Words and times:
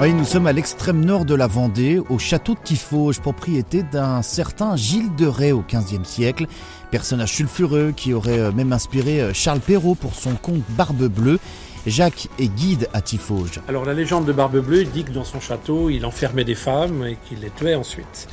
Oui, 0.00 0.14
nous 0.14 0.24
sommes 0.24 0.46
à 0.46 0.52
l'extrême 0.54 1.04
nord 1.04 1.26
de 1.26 1.34
la 1.34 1.46
Vendée, 1.46 2.00
au 2.08 2.18
château 2.18 2.54
de 2.54 2.60
Tifauge, 2.60 3.20
propriété 3.20 3.82
d'un 3.82 4.22
certain 4.22 4.74
Gilles 4.74 5.14
de 5.14 5.26
Rais 5.26 5.52
au 5.52 5.62
XVe 5.68 6.04
siècle, 6.04 6.46
personnage 6.90 7.34
sulfureux 7.34 7.92
qui 7.94 8.14
aurait 8.14 8.38
euh, 8.38 8.50
même 8.50 8.72
inspiré 8.72 9.20
euh, 9.20 9.34
Charles 9.34 9.60
Perrault 9.60 9.94
pour 9.94 10.14
son 10.14 10.36
conte 10.36 10.62
Barbe 10.70 11.06
Bleue. 11.08 11.38
Jacques 11.86 12.28
est 12.38 12.48
guide 12.48 12.88
à 12.94 13.02
Tifauge. 13.02 13.60
Alors 13.68 13.84
la 13.84 13.92
légende 13.92 14.24
de 14.24 14.32
Barbe 14.32 14.60
Bleue 14.60 14.84
dit 14.84 15.04
que 15.04 15.12
dans 15.12 15.24
son 15.24 15.38
château, 15.38 15.90
il 15.90 16.06
enfermait 16.06 16.44
des 16.44 16.54
femmes 16.54 17.04
et 17.04 17.18
qu'il 17.28 17.40
les 17.40 17.50
tuait 17.50 17.74
ensuite. 17.74 18.26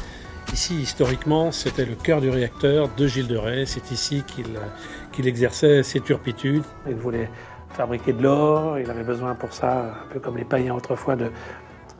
Ici, 0.53 0.75
historiquement, 0.75 1.51
c'était 1.51 1.83
le 1.83 1.95
cœur 1.95 2.21
du 2.21 2.29
réacteur 2.29 2.89
de 2.95 3.07
Gilles 3.07 3.27
de 3.27 3.35
Rais. 3.35 3.65
C'est 3.65 3.91
ici 3.91 4.23
qu'il 4.25 4.57
qu'il 5.11 5.27
exerçait 5.27 5.83
ses 5.83 5.99
turpitudes. 5.99 6.63
Il 6.87 6.95
voulait 6.95 7.29
fabriquer 7.77 8.11
de 8.11 8.23
l'or, 8.23 8.79
il 8.79 8.89
avait 8.89 9.03
besoin 9.03 9.35
pour 9.35 9.53
ça, 9.53 9.93
un 10.03 10.11
peu 10.11 10.19
comme 10.19 10.35
les 10.35 10.45
païens 10.45 10.73
autrefois, 10.73 11.15
de 11.15 11.29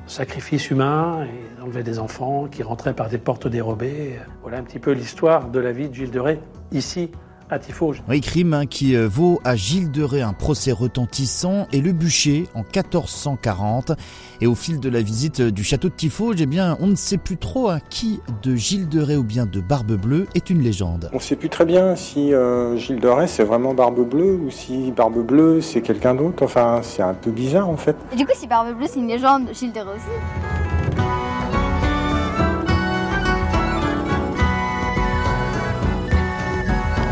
sacrifices 0.07 0.71
humains, 0.71 1.27
il 1.57 1.61
enlevait 1.61 1.83
des 1.83 1.99
enfants 1.99 2.47
qui 2.49 2.63
rentraient 2.63 2.95
par 2.95 3.09
des 3.09 3.19
portes 3.19 3.47
dérobées. 3.47 4.17
Voilà 4.41 4.57
un 4.57 4.63
petit 4.63 4.79
peu 4.79 4.91
l'histoire 4.91 5.49
de 5.49 5.59
la 5.59 5.71
vie 5.71 5.87
de 5.87 5.93
Gilles 5.93 6.09
de 6.09 6.19
Rais, 6.19 6.39
ici, 6.71 7.11
à 7.49 7.59
Tifauge. 7.59 8.03
Oui, 8.09 8.21
crime 8.21 8.53
hein, 8.53 8.65
qui 8.65 8.95
euh, 8.95 9.07
vaut 9.07 9.39
à 9.43 9.55
Gilles 9.55 9.91
de 9.91 10.03
Rais 10.03 10.21
un 10.21 10.33
procès 10.33 10.71
retentissant 10.71 11.67
et 11.71 11.81
le 11.81 11.91
bûcher 11.91 12.47
en 12.53 12.59
1440. 12.59 13.93
Et 14.41 14.47
au 14.47 14.55
fil 14.55 14.79
de 14.79 14.89
la 14.89 15.01
visite 15.01 15.41
du 15.41 15.63
château 15.63 15.89
de 15.89 15.93
Tifauge, 15.93 16.35
eh 16.39 16.45
bien, 16.45 16.77
on 16.79 16.87
ne 16.87 16.95
sait 16.95 17.17
plus 17.17 17.37
trop 17.37 17.69
à 17.69 17.79
qui 17.79 18.19
de 18.43 18.55
Gilles 18.55 18.89
de 18.89 19.01
Rais 19.01 19.15
ou 19.15 19.23
bien 19.23 19.45
de 19.45 19.59
Barbe 19.59 19.93
Bleue 19.93 20.27
est 20.35 20.49
une 20.49 20.61
légende. 20.61 21.09
On 21.13 21.17
ne 21.17 21.21
sait 21.21 21.35
plus 21.35 21.49
très 21.49 21.65
bien 21.65 21.95
si 21.95 22.33
euh, 22.33 22.77
Gilles 22.77 22.99
de 22.99 23.07
Rais 23.07 23.27
c'est 23.27 23.43
vraiment 23.43 23.73
Barbe 23.73 24.07
Bleue 24.07 24.35
ou 24.35 24.51
si 24.51 24.91
Barbe 24.91 25.25
Bleue 25.25 25.61
c'est 25.61 25.81
quelqu'un 25.81 26.15
d'autre. 26.15 26.43
Enfin, 26.43 26.81
c'est 26.83 27.01
un 27.01 27.13
peu 27.13 27.31
bizarre 27.31 27.69
en 27.69 27.77
fait. 27.77 27.95
Et 28.13 28.15
du 28.15 28.25
coup, 28.25 28.33
si 28.35 28.47
Barbe 28.47 28.75
Bleue 28.75 28.87
c'est 28.89 28.99
une 28.99 29.07
légende, 29.07 29.47
Gilles 29.53 29.73
de 29.73 29.79
Rais 29.79 29.95
aussi 29.95 31.26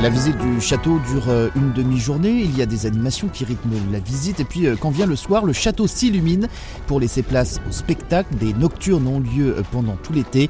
La 0.01 0.09
visite 0.09 0.37
du 0.37 0.61
château 0.61 0.99
dure 1.09 1.29
euh, 1.29 1.49
une 1.55 1.71
demi-journée, 1.71 2.41
il 2.43 2.55
y 2.57 2.61
a 2.61 2.65
des 2.65 2.85
animations 2.85 3.27
qui 3.27 3.45
rythment 3.45 3.79
la 3.91 3.99
visite 3.99 4.39
et 4.39 4.43
puis 4.43 4.67
euh, 4.67 4.75
quand 4.79 4.89
vient 4.89 5.05
le 5.05 5.15
soir, 5.15 5.45
le 5.45 5.53
château 5.53 5.87
s'illumine 5.87 6.47
pour 6.85 6.99
laisser 6.99 7.23
place 7.23 7.59
au 7.67 7.71
spectacle. 7.71 8.35
Des 8.35 8.53
nocturnes 8.53 9.07
ont 9.07 9.19
lieu 9.19 9.55
euh, 9.57 9.61
pendant 9.71 9.95
tout 9.95 10.13
l'été. 10.13 10.49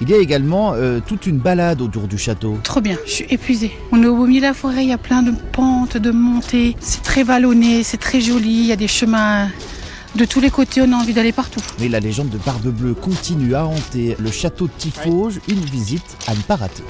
Il 0.00 0.08
y 0.08 0.14
a 0.14 0.18
également 0.18 0.72
euh, 0.74 1.00
toute 1.04 1.26
une 1.26 1.38
balade 1.38 1.82
autour 1.82 2.08
du 2.08 2.18
château. 2.18 2.58
Trop 2.62 2.80
bien, 2.80 2.96
je 3.04 3.10
suis 3.10 3.26
épuisée. 3.28 3.72
On 3.92 4.02
est 4.02 4.06
au 4.06 4.16
beau 4.16 4.26
milieu 4.26 4.40
de 4.40 4.46
la 4.46 4.54
forêt, 4.54 4.84
il 4.84 4.88
y 4.88 4.92
a 4.92 4.98
plein 4.98 5.22
de 5.22 5.32
pentes, 5.52 5.96
de 5.96 6.10
montées. 6.10 6.76
C'est 6.80 7.02
très 7.02 7.24
vallonné, 7.24 7.82
c'est 7.82 7.98
très 7.98 8.20
joli, 8.20 8.60
il 8.60 8.66
y 8.66 8.72
a 8.72 8.76
des 8.76 8.88
chemins 8.88 9.48
de 10.14 10.24
tous 10.24 10.40
les 10.40 10.50
côtés, 10.50 10.80
on 10.82 10.92
a 10.92 10.96
envie 10.96 11.12
d'aller 11.12 11.32
partout. 11.32 11.60
Mais 11.80 11.88
la 11.88 11.98
légende 12.00 12.30
de 12.30 12.38
Barbe 12.38 12.68
Bleue 12.68 12.94
continue 12.94 13.54
à 13.54 13.66
hanter 13.66 14.16
le 14.20 14.30
château 14.30 14.66
de 14.66 14.72
Tifauge, 14.78 15.40
une 15.48 15.60
visite 15.60 16.16
à 16.28 16.34
ne 16.34 16.40
pas 16.40 16.56
rater. 16.56 16.84